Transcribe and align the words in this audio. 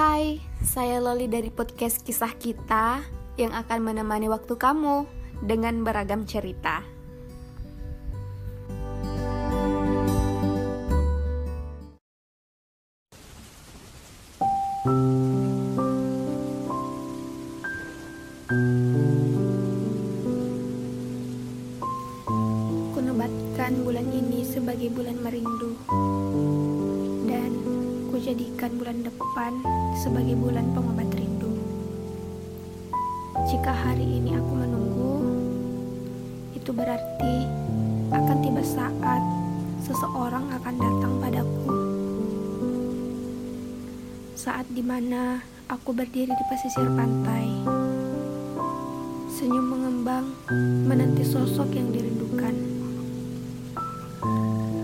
Hai, 0.00 0.40
saya 0.64 0.96
Loli 0.96 1.28
dari 1.28 1.52
podcast 1.52 2.00
Kisah 2.00 2.32
Kita 2.40 3.04
yang 3.36 3.52
akan 3.52 3.84
menemani 3.84 4.32
waktu 4.32 4.56
kamu 4.56 5.04
dengan 5.44 5.84
beragam 5.84 6.24
cerita. 6.24 6.80
Kunobatkan 22.96 23.84
bulan 23.84 24.08
ini 24.16 24.48
sebagai 24.48 24.88
bulan 24.96 25.20
merindu 25.20 25.76
dan 27.28 27.52
kujadikan 28.20 28.76
bulan 28.76 29.00
depan 29.00 29.64
sebagai 29.96 30.36
bulan 30.36 30.76
pengobat 30.76 31.08
rindu. 31.16 31.56
Jika 33.48 33.72
hari 33.72 34.04
ini 34.04 34.36
aku 34.36 34.52
menunggu, 34.60 35.24
itu 36.52 36.68
berarti 36.68 37.48
akan 38.12 38.36
tiba 38.44 38.60
saat 38.60 39.24
seseorang 39.80 40.52
akan 40.52 40.74
datang 40.76 41.12
padaku. 41.16 41.72
Saat 44.36 44.68
di 44.68 44.84
mana 44.84 45.40
aku 45.72 45.96
berdiri 45.96 46.36
di 46.36 46.44
pesisir 46.52 46.92
pantai, 46.92 47.48
senyum 49.32 49.64
mengembang 49.64 50.28
menanti 50.84 51.24
sosok 51.24 51.72
yang 51.72 51.88
dirindukan. 51.88 52.52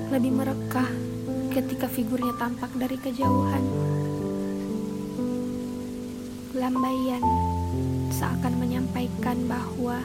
Lebih 0.09 0.33
merekah 0.33 1.16
ketika 1.57 1.89
figurnya 1.89 2.37
tampak 2.37 2.69
dari 2.77 3.01
kejauhan. 3.01 3.65
Lambaian 6.53 7.25
seakan 8.13 8.61
menyampaikan 8.61 9.41
bahwa 9.49 10.05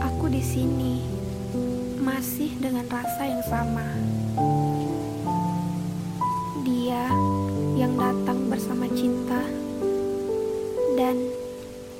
aku 0.00 0.32
di 0.32 0.40
sini 0.40 1.04
masih 2.00 2.48
dengan 2.56 2.88
rasa 2.88 3.28
yang 3.28 3.44
sama. 3.44 3.84
Dia 6.64 7.12
yang 7.76 8.00
datang 8.00 8.48
bersama 8.48 8.88
cinta 8.96 9.44
dan 10.96 11.28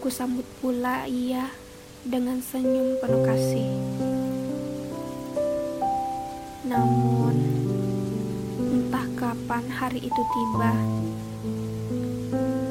kusambut 0.00 0.48
pula 0.64 1.04
ia 1.04 1.52
dengan 2.00 2.40
senyum 2.40 2.96
penuh 2.96 3.22
kasih. 3.28 3.68
Namun, 6.64 7.55
kapan 9.26 9.66
hari 9.66 10.06
itu 10.06 10.22
tiba, 10.22 10.70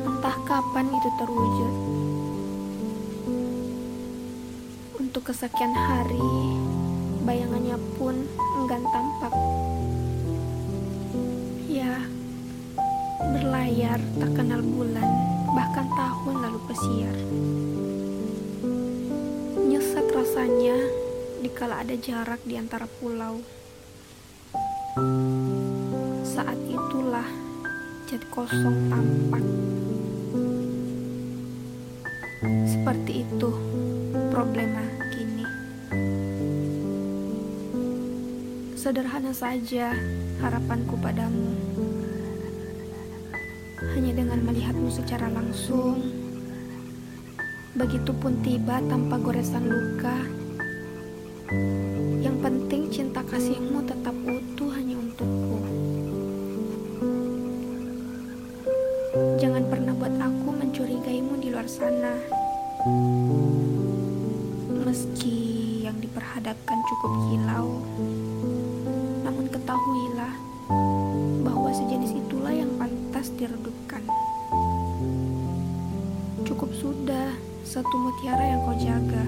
entah 0.07 0.37
kapan 0.47 0.87
itu 0.87 1.09
terwujud. 1.19 1.73
Untuk 4.95 5.27
kesekian 5.27 5.75
hari, 5.75 6.31
bayangannya 7.27 7.75
pun 7.99 8.23
enggan 8.63 8.87
tampak. 8.87 9.35
Ya, 11.67 12.07
berlayar 13.19 13.99
tak 14.15 14.31
kenal 14.39 14.63
bulan, 14.63 15.11
bahkan 15.51 15.91
tahun 15.91 16.35
lalu 16.39 16.59
pesiar. 16.71 17.17
Nyesek 19.59 20.07
rasanya 20.07 20.79
dikala 21.43 21.83
ada 21.83 21.99
jarak 21.99 22.39
di 22.47 22.55
antara 22.55 22.87
pulau. 22.87 23.43
Saat 26.35 26.59
itulah 26.67 27.23
jet 28.11 28.19
kosong 28.27 28.91
tampak. 28.91 29.39
Seperti 32.67 33.23
itu 33.23 33.55
problema 34.35 34.83
kini. 35.15 35.47
Sederhana 38.75 39.31
saja 39.31 39.95
harapanku 40.43 40.99
padamu. 40.99 41.55
Hanya 43.95 44.19
dengan 44.19 44.43
melihatmu 44.43 44.91
secara 44.91 45.31
langsung, 45.31 46.03
begitupun 47.79 48.43
tiba 48.43 48.83
tanpa 48.91 49.23
goresan 49.23 49.71
luka. 49.71 50.19
Yang 52.19 52.37
penting 52.43 52.81
cinta 52.91 53.23
kasihmu 53.23 53.87
tetap 53.87 54.14
Jangan 59.15 59.63
pernah 59.71 59.95
buat 59.95 60.11
aku 60.19 60.49
mencurigaimu 60.51 61.39
di 61.39 61.47
luar 61.47 61.71
sana. 61.71 62.19
Meski 64.83 65.79
yang 65.87 65.95
diperhadapkan 66.03 66.83
cukup 66.83 67.11
kilau, 67.31 67.79
namun 69.23 69.47
ketahuilah 69.47 70.35
bahwa 71.47 71.71
sejenis 71.71 72.11
itulah 72.27 72.51
yang 72.51 72.67
pantas 72.75 73.31
diredupkan. 73.39 74.03
Cukup 76.43 76.75
sudah 76.75 77.31
satu 77.63 77.95
mutiara 77.95 78.43
yang 78.51 78.67
kau 78.67 78.75
jaga. 78.75 79.25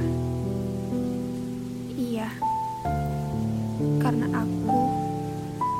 Iya, 1.95 2.27
karena 4.03 4.27
aku 4.35 4.79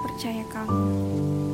percaya 0.08 0.48
kamu. 0.48 1.47